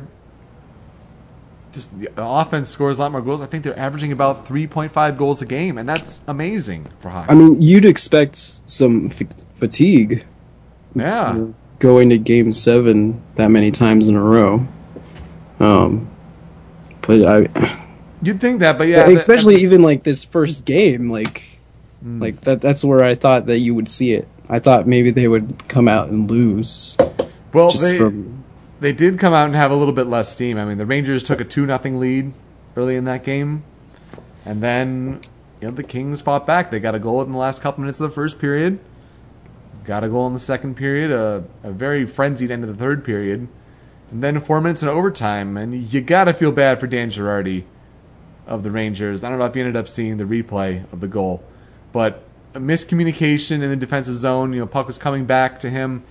[1.77, 3.41] just the offense scores a lot more goals.
[3.41, 7.31] I think they're averaging about 3.5 goals a game, and that's amazing for hockey.
[7.31, 8.35] I mean, you'd expect
[8.65, 10.25] some f- fatigue
[10.95, 11.45] yeah.
[11.79, 14.67] going to game seven that many times in a row.
[15.59, 16.09] Um,
[17.01, 17.83] but I,
[18.21, 19.07] You'd think that, but yeah.
[19.09, 21.45] especially that- even like this first game, like,
[22.03, 22.21] Hmm.
[22.21, 22.61] like that.
[22.61, 24.27] That's where I thought that you would see it.
[24.49, 26.95] I thought maybe they would come out and lose
[27.53, 28.36] well, just they, from.
[28.79, 30.57] They did come out and have a little bit less steam.
[30.57, 32.33] I mean, the Rangers took a 2 nothing lead
[32.75, 33.63] early in that game,
[34.45, 35.21] and then
[35.61, 36.71] you know, the Kings fought back.
[36.71, 38.79] They got a goal in the last couple minutes of the first period,
[39.83, 43.03] got a goal in the second period, a, a very frenzied end of the third
[43.03, 43.47] period,
[44.11, 45.57] and then four minutes in overtime.
[45.57, 47.63] And you got to feel bad for Dan Girardi
[48.45, 49.23] of the Rangers.
[49.23, 51.43] I don't know if you ended up seeing the replay of the goal,
[51.91, 54.53] but a miscommunication in the defensive zone.
[54.53, 56.03] You know, puck was coming back to him.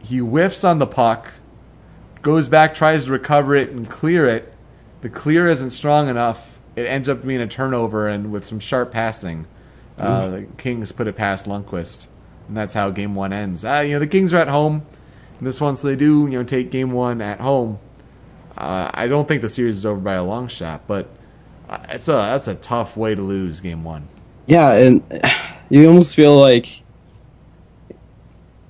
[0.00, 1.32] He whiffs on the puck,
[2.22, 4.52] goes back, tries to recover it and clear it.
[5.00, 6.60] The clear isn't strong enough.
[6.76, 9.46] it ends up being a turnover, and with some sharp passing,
[9.98, 12.06] uh, the Kings put it past Lundqvist,
[12.46, 13.64] and that's how Game One ends.
[13.64, 14.86] Uh, you know, the Kings are at home
[15.38, 17.78] in this one, so they do you know take Game One at home.
[18.56, 21.08] Uh, I don't think the series is over by a long shot, but
[21.68, 24.08] uh, it's a that's a tough way to lose Game One.
[24.46, 25.02] Yeah, and
[25.68, 26.82] you almost feel like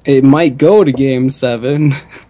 [0.05, 1.93] it might go to Game Seven,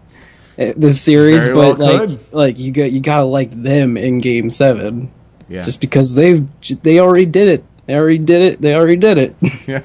[0.59, 2.33] this series, Very but well like could.
[2.33, 5.11] like you got you gotta like them in Game Seven,
[5.49, 6.47] Yeah, just because they've
[6.83, 7.65] they already did it.
[7.87, 8.61] They already did it.
[8.61, 9.35] They already did it.
[9.67, 9.83] yeah.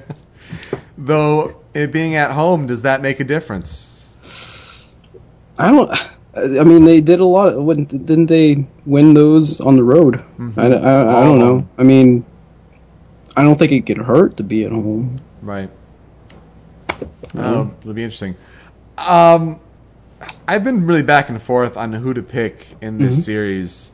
[0.98, 4.10] Though it being at home, does that make a difference?
[5.60, 5.92] I don't.
[6.36, 7.54] I mean, they did a lot.
[7.54, 10.24] Of, when, didn't they win those on the road?
[10.58, 11.68] I, I, I don't know.
[11.78, 12.26] I mean,
[13.38, 15.18] I don't think it could hurt to be at home.
[15.44, 15.70] Right.
[17.36, 18.36] Oh, it'll be interesting.
[18.98, 19.60] Um,
[20.48, 23.22] I've been really back and forth on who to pick in this mm-hmm.
[23.22, 23.92] series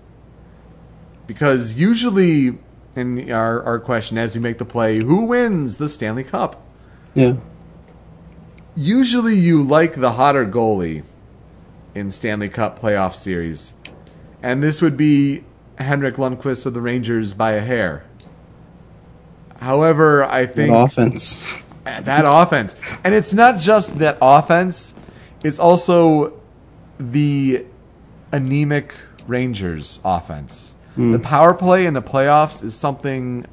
[1.27, 2.57] because usually
[2.95, 6.59] in our, our question as we make the play, who wins the Stanley Cup?
[7.13, 7.35] Yeah.
[8.75, 11.03] Usually you like the hotter goalie
[11.93, 13.73] in Stanley Cup playoff series,
[14.41, 15.43] and this would be
[15.77, 18.05] Henrik Lundqvist of the Rangers by a hair.
[19.59, 21.63] However, I think Good offense.
[21.83, 22.75] that offense.
[23.03, 24.95] And it's not just that offense,
[25.43, 26.38] it's also
[26.99, 27.65] the
[28.31, 28.93] anemic
[29.27, 30.75] Rangers offense.
[30.95, 31.11] Hmm.
[31.11, 33.45] The power play in the playoffs is something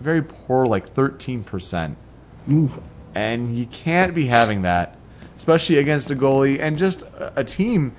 [0.00, 1.94] very poor, like 13%.
[3.14, 4.96] And you can't be having that,
[5.36, 7.92] especially against a goalie and just a, team.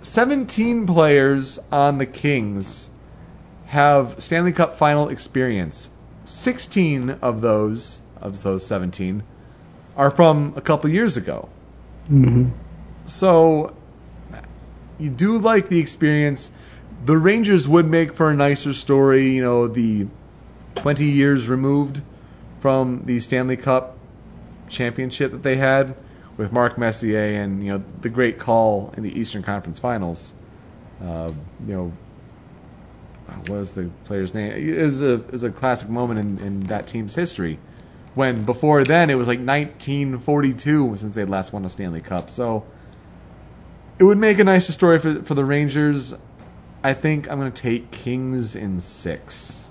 [0.00, 2.88] 17 players on the Kings
[3.66, 5.90] have Stanley Cup final experience.
[6.24, 9.22] 16 of those of those 17
[9.96, 11.48] are from a couple years ago.
[12.10, 12.50] Mm-hmm.
[13.06, 13.74] So
[14.98, 16.52] you do like the experience.
[17.04, 20.06] The Rangers would make for a nicer story, you know, the
[20.74, 22.02] 20 years removed
[22.58, 23.96] from the Stanley Cup
[24.68, 25.94] championship that they had
[26.36, 30.34] with Mark Messier and, you know, the great call in the Eastern Conference Finals.
[31.00, 31.30] Uh,
[31.66, 31.92] you know,
[33.26, 34.52] what was the player's name?
[34.52, 37.58] It is a is a classic moment in, in that team's history.
[38.14, 42.30] When before then it was like 1942 since they'd last won a Stanley Cup.
[42.30, 42.64] So
[43.98, 46.14] it would make a nicer story for for the Rangers.
[46.84, 49.68] I think I'm going to take Kings in six.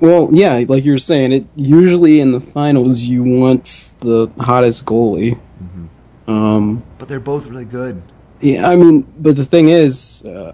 [0.00, 4.84] Well, yeah, like you were saying, it usually in the finals you want the hottest
[4.84, 5.38] goalie.
[6.26, 8.02] Um, But they're both really good.
[8.40, 10.52] yeah, I mean, but the thing is, uh,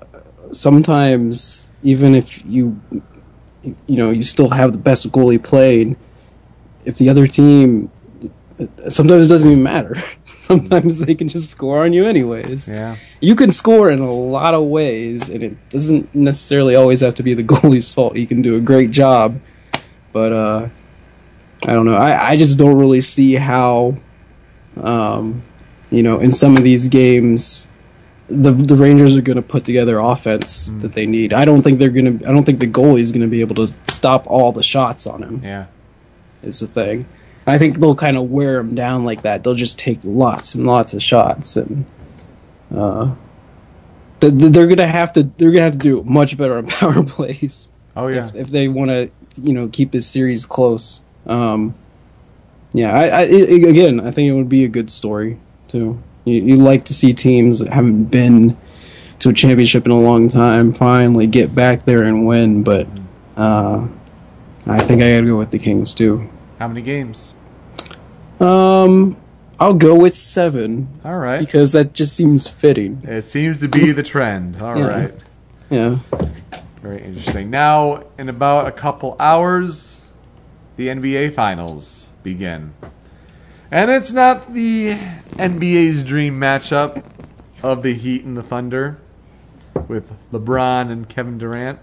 [0.52, 2.78] sometimes even if you,
[3.62, 5.96] you know, you still have the best goalie played,
[6.84, 7.90] if the other team,
[8.88, 9.96] sometimes it doesn't even matter.
[10.24, 12.68] sometimes they can just score on you anyways.
[12.68, 12.96] Yeah.
[13.20, 17.22] You can score in a lot of ways, and it doesn't necessarily always have to
[17.22, 18.16] be the goalie's fault.
[18.16, 19.40] He can do a great job,
[20.12, 20.68] but uh,
[21.64, 21.94] I don't know.
[21.94, 23.96] I, I just don't really see how,
[24.76, 25.42] um,
[25.90, 27.68] you know, in some of these games,
[28.28, 31.32] the the Rangers are going to put together offense that they need.
[31.32, 32.28] I don't think they're going to.
[32.28, 35.22] I don't think the goalie's going to be able to stop all the shots on
[35.22, 35.40] him.
[35.42, 35.66] Yeah.
[36.42, 37.06] Is the thing.
[37.46, 39.42] I think they'll kind of wear them down like that.
[39.42, 41.84] They'll just take lots and lots of shots, and
[42.74, 43.14] uh,
[44.20, 45.24] th- th- they're gonna have to.
[45.24, 48.24] They're gonna have to do much better on power plays Oh yeah.
[48.24, 49.10] if, if they want to,
[49.42, 51.02] you know, keep this series close.
[51.26, 51.74] Um,
[52.72, 56.02] yeah, I, I i again, I think it would be a good story too.
[56.24, 58.56] You, you like to see teams that haven't been
[59.18, 62.86] to a championship in a long time finally get back there and win, but
[63.36, 63.86] uh,
[64.66, 66.28] I think I gotta go with the Kings too.
[66.62, 67.34] How many games?
[68.38, 69.16] Um,
[69.58, 71.40] I'll go with seven All right.
[71.40, 73.02] because that just seems fitting.
[73.02, 74.62] It seems to be the trend.
[74.62, 74.86] All Yeah.
[74.86, 75.14] right.
[75.70, 75.98] Yeah.
[76.80, 77.50] Very interesting.
[77.50, 80.06] Now, in about a couple hours,
[80.76, 82.74] the NBA Finals begin.
[83.72, 84.92] And it's not the
[85.32, 87.04] NBA's dream matchup
[87.60, 88.98] of the Heat and the Thunder
[89.88, 91.80] with LeBron and Kevin Durant.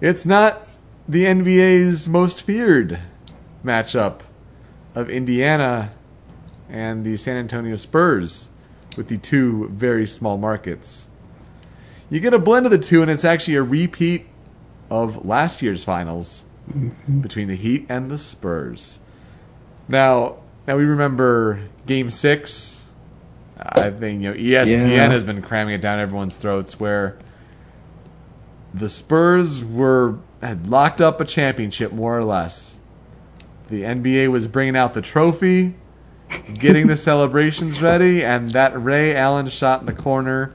[0.00, 2.98] It's not the NBA's most feared
[3.68, 4.20] matchup
[4.94, 5.90] of Indiana
[6.68, 8.50] and the San Antonio Spurs
[8.96, 11.08] with the two very small markets.
[12.10, 14.26] You get a blend of the two, and it's actually a repeat
[14.90, 17.20] of last year's finals mm-hmm.
[17.20, 19.00] between the Heat and the Spurs.
[19.86, 22.86] Now, now we remember Game Six.
[23.58, 25.08] I think you know ESPN Yeah.
[25.08, 27.18] has been cramming it down everyone's throats, where
[28.72, 32.77] the Spurs were had locked up a championship more or less.
[33.68, 35.74] The NBA was bringing out the trophy,
[36.54, 40.54] getting the celebrations ready, and that Ray Allen shot in the corner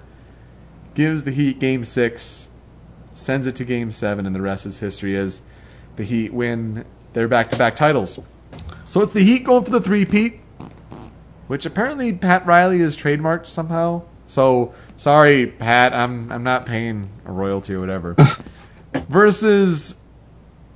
[0.95, 2.49] gives the Heat game six.
[3.13, 5.15] sends it to Game Seven, and the rest is history.
[5.15, 5.41] As
[5.95, 8.19] the Heat win their back-to-back titles.
[8.85, 10.39] So it's the Heat going for the three-peat,
[11.47, 14.03] which apparently Pat Riley is trademarked somehow.
[14.25, 18.15] So sorry, Pat, I'm I'm not paying a royalty or whatever.
[19.07, 19.97] Versus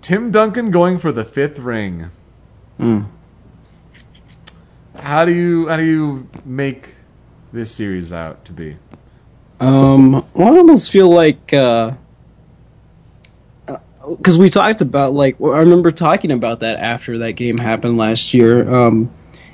[0.01, 2.11] Tim Duncan going for the fifth ring.
[4.99, 6.95] How do you how do you make
[7.53, 8.77] this series out to be?
[9.59, 11.93] Um, well, I almost feel like uh,
[14.09, 18.33] because we talked about like I remember talking about that after that game happened last
[18.33, 18.69] year.
[18.69, 19.11] Um,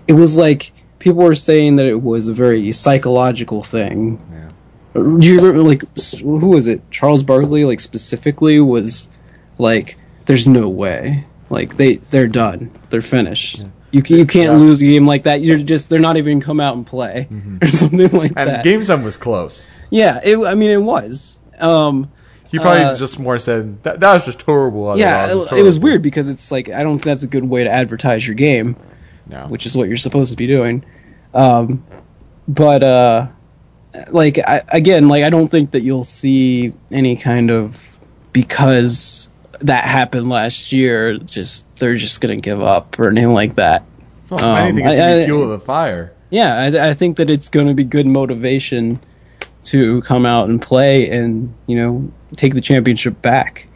[0.08, 4.22] it was like people were saying that it was a very psychological thing.
[4.32, 4.50] Yeah.
[4.96, 5.84] Do you remember like
[6.20, 6.82] who was it?
[6.92, 9.10] Charles Barkley like specifically was
[9.58, 12.72] like, "There's no way." Like they they're done.
[12.90, 13.64] They're finished.
[13.92, 14.58] You can, you can't Yeah.
[14.58, 15.42] lose a game like that.
[15.42, 17.28] You're just they're not even come out and play
[17.62, 18.64] or something like And that.
[18.64, 19.80] game seven was close.
[19.92, 21.40] Yeah, it, I mean, it was.
[21.60, 22.12] Um,
[22.50, 24.90] He probably Uh, just more said that, that was just horrible.
[24.90, 27.28] other yeah, odds, it, it was weird because it's like I don't think that's a
[27.28, 28.76] good way to advertise your game,
[29.30, 29.46] No.
[29.48, 30.84] which is what you're supposed to be doing.
[31.36, 31.84] Um,
[32.48, 33.28] but uh,
[34.10, 37.78] like I, again, like I don't think that you'll see any kind of
[38.34, 39.30] because
[39.64, 41.18] that happened last year.
[41.18, 43.84] Just they're just gonna give up or anything like that.
[44.30, 46.12] Well, um, anything is I- fuel of the fire.
[46.30, 49.00] Yeah, I, I think that it's going to be good motivation
[49.66, 53.68] to come out and play and you know take the championship back.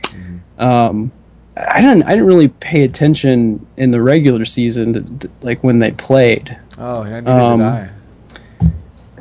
[0.57, 1.11] Um,
[1.55, 5.77] I didn't I didn't really pay attention in the regular season, to, to- like when
[5.77, 7.89] they played, Oh, yeah, neither Um, did I.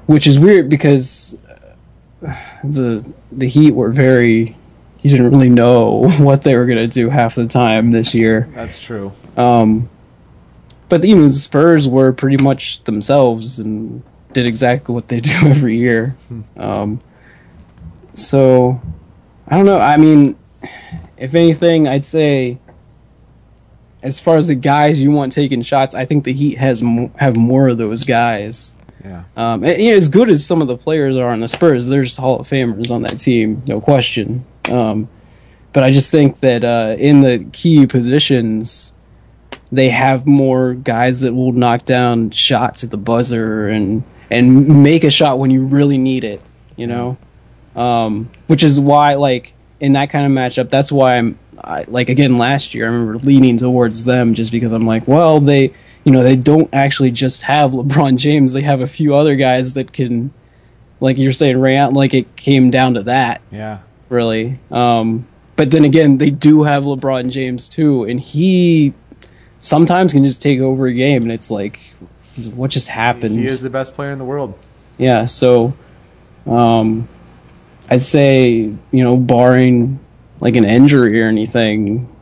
[0.07, 1.37] which is weird because
[2.65, 4.57] the the Heat were very.
[5.07, 8.49] You didn't really know what they were going to do half the time this year.
[8.53, 9.13] That's true.
[9.37, 9.89] Um,
[10.89, 15.77] but even the Spurs were pretty much themselves and did exactly what they do every
[15.77, 16.17] year.
[16.57, 17.01] Um,
[18.15, 18.81] so
[19.47, 19.79] I don't know.
[19.79, 20.37] I mean,
[21.17, 22.59] if anything, I'd say
[24.03, 27.13] as far as the guys you want taking shots, I think the Heat has mo-
[27.17, 28.75] have more of those guys.
[29.05, 29.23] Yeah.
[29.37, 31.87] Um, and, you know, as good as some of the players are on the Spurs,
[31.87, 34.45] there's Hall of Famers on that team, no question.
[34.71, 35.09] Um,
[35.73, 38.93] but I just think that uh, in the key positions,
[39.71, 45.05] they have more guys that will knock down shots at the buzzer and and make
[45.05, 46.41] a shot when you really need it.
[46.77, 47.17] You know,
[47.75, 52.09] um, which is why like in that kind of matchup, that's why I'm I, like
[52.09, 55.75] again last year I remember leaning towards them just because I'm like, well they
[56.05, 59.75] you know they don't actually just have LeBron James, they have a few other guys
[59.75, 60.33] that can
[61.01, 63.81] like you're saying Ray like it came down to that Yeah.
[64.09, 64.59] Really.
[64.71, 68.93] Um, but then again, they do have LeBron James too, and he
[69.59, 71.95] sometimes can just take over a game, and it's like,
[72.55, 73.39] what just happened?
[73.39, 74.59] He is the best player in the world.
[74.99, 75.75] Yeah, so
[76.47, 77.09] um,
[77.89, 79.99] I'd say you know, barring
[80.41, 82.15] like an injury or anything,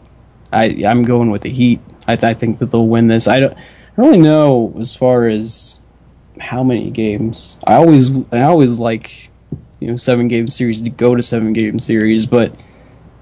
[0.53, 1.81] I I'm going with the Heat.
[2.07, 3.27] I, I think that they'll win this.
[3.27, 5.81] I don't, I don't really know as far as
[6.41, 7.59] how many games.
[7.67, 9.31] I always I always like
[9.81, 12.55] you know seven game series to go to seven game series, but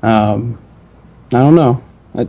[0.02, 0.58] um,
[1.28, 1.82] I don't know.
[2.14, 2.22] I,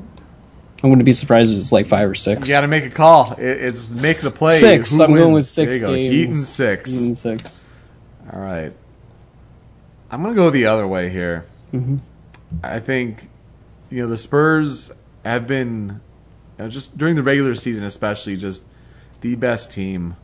[0.84, 2.42] I wouldn't be surprised if it's like five or six.
[2.42, 3.34] You got to make a call.
[3.34, 4.56] It, it's make the play.
[4.56, 4.96] six.
[4.96, 5.96] Who I'm going with six There you go.
[5.96, 6.14] games.
[6.14, 6.92] Heat and six.
[6.92, 7.68] Heat and six.
[8.32, 8.74] All right.
[10.12, 11.46] I'm gonna go the other way here.
[11.72, 11.98] Mm-hmm.
[12.64, 13.30] I think,
[13.90, 14.92] you know, the Spurs
[15.26, 16.02] have been,
[16.58, 18.64] you know, just during the regular season, especially, just
[19.22, 20.16] the best team.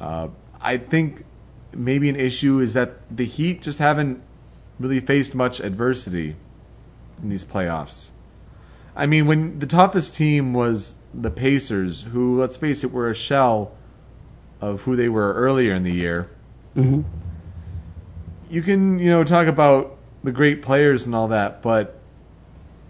[0.00, 0.28] Uh,
[0.62, 1.24] I think
[1.74, 4.22] maybe an issue is that the Heat just haven't
[4.78, 6.36] really faced much adversity
[7.22, 8.10] in these playoffs.
[8.94, 13.14] I mean, when the toughest team was the Pacers, who, let's face it, were a
[13.14, 13.72] shell
[14.60, 16.28] of who they were earlier in the year
[16.76, 17.02] Mm-hmm.
[18.48, 21.98] you can you know talk about the great players and all that, but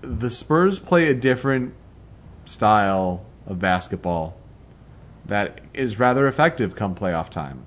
[0.02, 1.74] the Spurs play a different
[2.44, 4.36] style of basketball
[5.24, 7.64] that is rather effective come playoff time.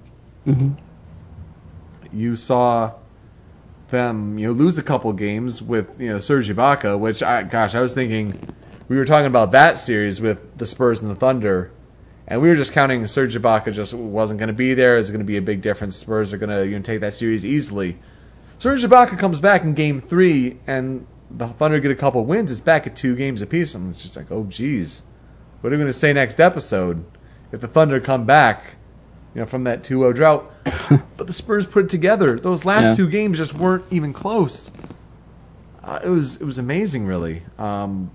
[0.47, 0.75] Mhm.
[2.15, 2.93] You saw
[3.89, 7.75] them you know lose a couple games with you know Serge Ibaka, which I gosh
[7.75, 8.39] I was thinking
[8.87, 11.71] we were talking about that series with the Spurs and the Thunder.
[12.27, 14.97] And we were just counting Serge Ibaka just wasn't going to be there.
[14.97, 15.95] It's going to be a big difference.
[15.95, 17.99] Spurs are going to you know, take that series easily.
[18.57, 22.49] Serge Ibaka comes back in Game Three, and the Thunder get a couple wins.
[22.49, 23.75] It's back at two games apiece.
[23.75, 25.03] I'm just like, oh geez,
[25.61, 27.05] what are we going to say next episode
[27.51, 28.75] if the Thunder come back,
[29.35, 30.49] you know, from that 2-0 drought?
[31.17, 32.39] but the Spurs put it together.
[32.39, 32.93] Those last Yeah.
[32.95, 34.71] two games just weren't even close.
[35.83, 37.43] Uh, it was it was amazing, really.
[37.59, 38.09] Um,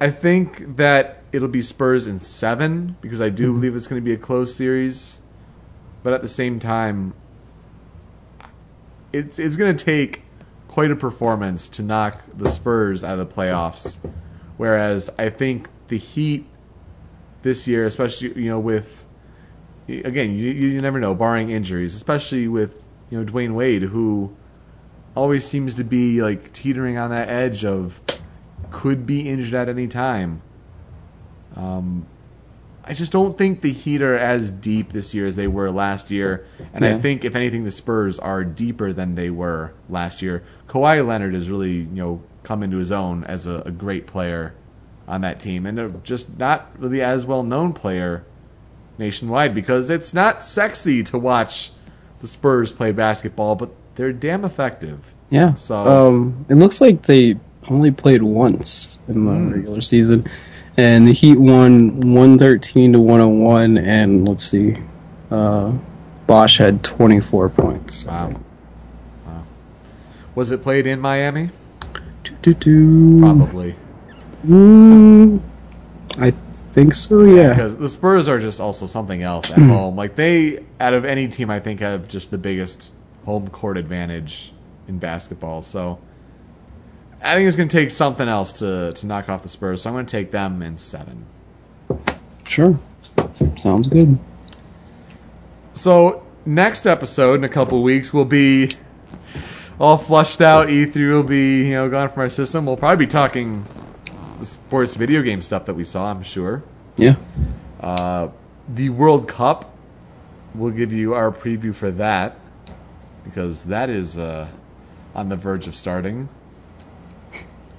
[0.00, 4.04] I think that it'll be Spurs in seven because I do believe it's going to
[4.04, 5.20] be a close series.
[6.02, 7.14] But at the same time,
[9.12, 10.22] it's it's going to take
[10.68, 13.98] quite a performance to knock the Spurs out of the playoffs.
[14.56, 16.46] Whereas I think the Heat
[17.42, 19.06] this year, especially you know with
[19.88, 24.34] again you you never know barring injuries, especially with you know Dwyane Wade who
[25.14, 28.00] always seems to be like teetering on that edge of
[28.70, 30.40] could be injured at any time.
[31.54, 32.06] Um,
[32.84, 36.10] I just don't think the Heat are as deep this year as they were last
[36.10, 40.42] year, and I think if anything, the Spurs are deeper than they were last year.
[40.68, 44.54] Kawhi Leonard has really you know come into his own as a, a great player
[45.08, 48.24] on that team, and a just not really as well known player
[48.98, 51.72] nationwide because it's not sexy to watch
[52.20, 55.12] the Spurs play basketball, but they're damn effective.
[55.30, 55.54] Yeah.
[55.54, 57.36] So- um, it looks like they
[57.68, 59.52] only played once in the Hmm.
[59.52, 60.26] regular season,
[60.76, 63.78] and the Heat won one thirteen to one hundred one.
[63.78, 64.78] And let's see,
[65.30, 65.72] uh,
[66.26, 68.04] Bosh had twenty four points.
[68.04, 68.30] Wow.
[69.26, 69.42] Wow.
[70.34, 71.50] Was it played in Miami?
[72.24, 73.20] Doo-doo-doo.
[73.20, 73.74] Probably.
[74.46, 75.40] Mm,
[76.18, 77.22] I think so.
[77.22, 77.50] Yeah.
[77.50, 79.96] Because the Spurs are just also something else at home.
[79.96, 82.92] Like they, out of any team, I think have just the biggest
[83.24, 84.52] home court advantage
[84.88, 85.62] in basketball.
[85.62, 85.98] So
[87.22, 89.82] I think it's going to take something else to to knock off the Spurs.
[89.82, 91.26] So I'm going to take them in seven.
[92.44, 92.78] Sure.
[93.58, 94.18] Sounds good.
[95.74, 98.70] So next episode in a couple weeks will be
[99.78, 100.68] all flushed out.
[100.68, 102.66] E3 will be you know gone from our system.
[102.66, 103.66] We'll probably be talking
[104.44, 106.10] sports video game stuff that we saw.
[106.10, 106.62] I'm sure.
[106.96, 107.16] Yeah.
[108.68, 109.68] the World Cup.
[110.54, 112.36] We'll give you our preview for that
[113.24, 114.48] because that is uh,
[115.14, 116.28] on the verge of starting.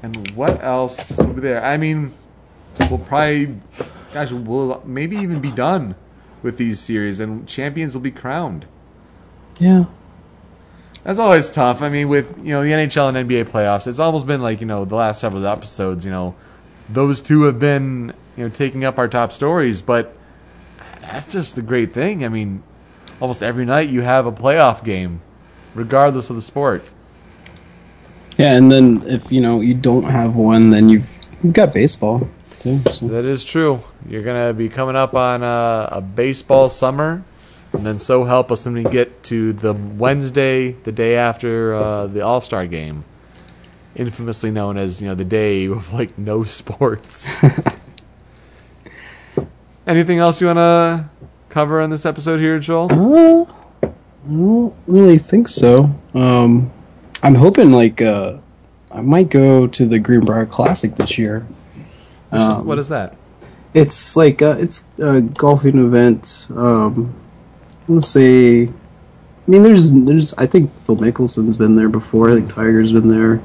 [0.01, 1.63] And what else will be there?
[1.63, 2.11] I mean,
[2.89, 3.57] we'll probably,
[4.11, 5.95] gosh, we'll maybe even be done
[6.41, 8.65] with these series, and champions will be crowned.
[9.59, 9.85] Yeah.
[11.03, 11.81] That's always tough.
[11.81, 14.67] I mean, with you know the NHL and NBA playoffs, it's almost been like you
[14.67, 16.05] know the last several episodes.
[16.05, 16.35] You know,
[16.89, 20.15] those two have been you know taking up our top stories, but
[21.01, 22.23] that's just the great thing.
[22.23, 22.63] I mean,
[23.19, 25.21] almost every night you have a playoff game,
[25.73, 26.85] regardless of the sport.
[28.37, 31.09] Yeah, and then if you know you don't have one, then you've
[31.43, 32.27] you've got baseball
[32.59, 32.81] too.
[32.91, 33.07] So.
[33.07, 33.81] That is true.
[34.07, 37.23] You're gonna be coming up on a, a baseball summer,
[37.73, 42.07] and then so help us when we get to the Wednesday, the day after uh,
[42.07, 43.03] the All Star game,
[43.95, 47.27] infamously known as you know the day of like no sports.
[49.85, 51.09] Anything else you wanna
[51.49, 52.87] cover in this episode here, Joel?
[52.91, 53.45] Uh,
[53.83, 53.87] I
[54.29, 55.93] don't really think so.
[56.13, 56.71] Um,
[57.21, 58.37] I'm hoping like uh,
[58.91, 61.45] I might go to the Greenbrier Classic this year.
[62.31, 63.17] Is- um, what is that?
[63.73, 66.47] It's like uh, it's a golfing event.
[66.55, 67.13] Um,
[67.81, 68.71] I'm gonna say, I
[69.47, 72.29] mean, there's there's I think Phil Mickelson's been there before.
[72.29, 73.41] I think Tiger's been there,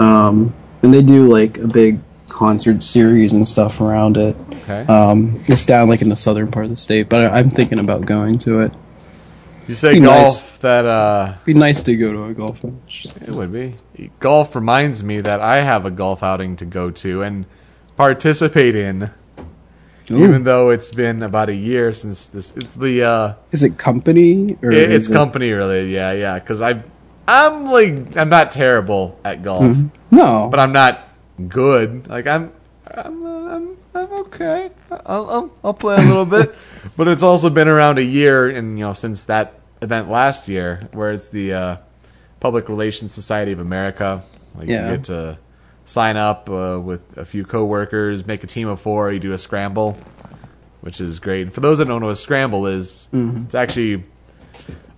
[0.00, 4.34] um, and they do like a big concert series and stuff around it.
[4.52, 4.80] Okay.
[4.86, 7.78] Um, it's down like in the southern part of the state, but I, I'm thinking
[7.78, 8.72] about going to it.
[9.68, 10.16] you say be golf.
[10.26, 10.56] nice.
[10.58, 13.06] That uh, It'd be nice to go to a golf match.
[13.22, 13.76] It would be.
[14.20, 17.46] Golf reminds me that I have a golf outing to go to and
[17.96, 19.10] participate in,
[20.10, 20.24] Ooh.
[20.24, 22.52] even though it's been about a year since this.
[22.56, 25.90] It's the uh, Is it company or it, it's is it- company related.
[25.90, 26.38] Yeah, yeah.
[26.38, 26.82] Because I,
[27.30, 30.16] I'm like I'm not terrible at golf, Mm-hmm.
[30.16, 31.06] No, but I'm not
[31.48, 32.08] good.
[32.08, 32.52] Like I'm,
[32.92, 34.70] I'm, I'm, I'm okay.
[34.90, 36.54] I'll, I'll, I'll play a little bit,
[36.96, 40.80] but it's also been around a year, and you know since that event last year,
[40.92, 41.76] where it's the uh,
[42.40, 44.22] Public Relations Society of America.
[44.56, 44.90] Like Yeah.
[44.90, 45.38] you get to
[45.84, 49.12] sign up uh, with a few coworkers, make a team of four.
[49.12, 49.96] You do a scramble,
[50.80, 51.42] which is great.
[51.42, 53.44] And for those that don't know what a scramble is, Mm-hmm.
[53.44, 54.04] it's actually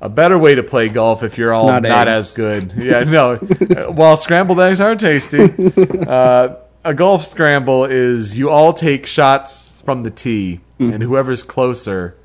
[0.00, 2.72] a better way to play golf if you're all not not, as good.
[2.76, 3.34] Yeah, no.
[3.34, 5.52] Uh, While scrambled eggs are tasty,
[6.06, 10.94] uh, a golf scramble is you all take shots from the tee, Mm-hmm.
[10.94, 12.16] and whoever's closer,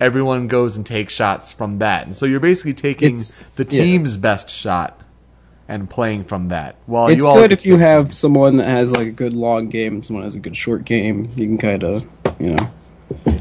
[0.00, 2.06] everyone goes and takes shots from that.
[2.06, 3.82] And so you're basically taking It's- the yeah.
[3.84, 5.00] team's best shot
[5.68, 6.74] and playing from that.
[6.86, 9.68] While it's you all good if you have someone that has like a good long
[9.68, 11.24] game and someone has a good short game.
[11.36, 12.08] You can kind of,
[12.40, 12.70] you know,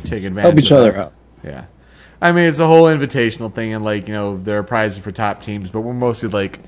[0.04, 1.14] take advantage help each other out.
[1.44, 1.66] Yeah.
[2.22, 5.12] I mean, it's a whole invitational thing, and like you know, there are prizes for
[5.12, 6.60] top teams, but we're mostly like,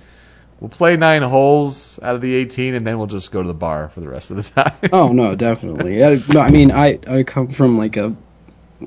[0.60, 3.54] we'll play nine holes out of the eighteen, and then we'll just go to the
[3.54, 4.90] bar for the rest of the time.
[4.94, 6.00] Oh no, definitely.
[6.00, 8.16] Yeah, no, I mean, I I come from like a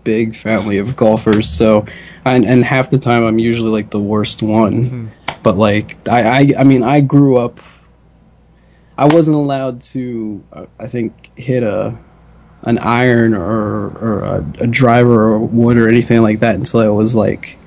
[0.02, 1.86] big family of golfers, so
[2.24, 5.12] and and half the time I'm usually like the worst one.
[5.42, 7.60] But like I I I mean I grew up.
[8.96, 11.98] I wasn't allowed to uh, I think hit a
[12.66, 16.88] an iron or or a, a driver or wood or anything like that until I
[16.88, 17.58] was like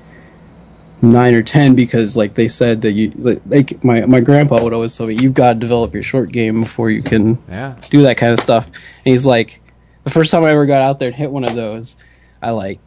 [1.00, 4.72] nine or ten because like they said that you like, like my my grandpa would
[4.72, 7.76] always tell me you've got to develop your short game before you can Yeah.
[7.90, 8.66] do that kind of stuff.
[8.66, 8.74] And
[9.12, 9.60] he's like,
[10.04, 11.96] the first time I ever got out there and hit one of those,
[12.42, 12.80] I like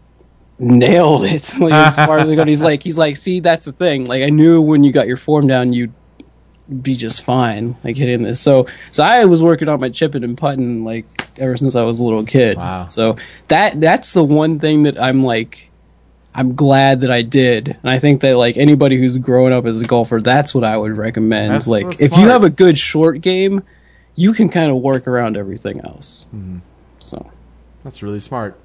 [0.59, 1.53] nailed it.
[1.59, 4.05] like as far as it goes, he's like, he's like, see, that's the thing.
[4.05, 5.93] Like I knew when you got your form down, you'd
[6.81, 8.41] be just fine, like hitting this.
[8.41, 11.99] So, so I was working on my chipping and putting like ever since I was
[11.99, 12.57] a little kid.
[12.57, 12.85] Wow.
[12.87, 13.17] So
[13.47, 15.67] that that's the one thing that I'm like.
[16.33, 19.81] I'm glad that I did, and I think that like anybody who's growing up as
[19.81, 21.49] a golfer, that's what I would recommend.
[21.49, 23.63] That's- like, that's if you have a good short game,
[24.15, 26.29] you can kind of work around everything else.
[26.33, 26.59] Mm-hmm.
[26.99, 27.29] So
[27.83, 28.57] That's really smart.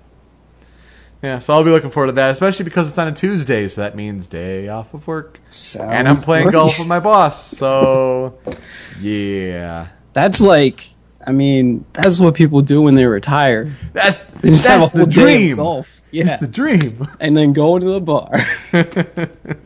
[1.23, 3.81] Yeah, so I'll be looking forward to that, especially because it's on a Tuesday, so
[3.81, 5.41] that means day off of work.
[5.81, 8.39] and I'm playing golf with my boss, so
[9.01, 9.89] yeah.
[10.13, 10.91] That's like,
[11.27, 13.73] I mean, that's what people do when they retire.
[13.93, 15.57] That's They just that's have a the whole of dream.
[15.57, 16.03] golf.
[16.13, 17.09] It's the dream.
[17.21, 18.31] and then go to the bar.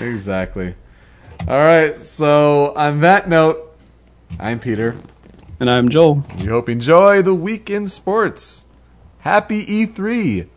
[0.00, 0.74] exactly.
[1.48, 3.74] All right, so on that note,
[4.38, 4.96] I'm Peter.
[5.58, 6.24] and I'm Joel.
[6.38, 8.66] We hope you enjoy the week in sports.
[9.20, 10.48] Happy E3.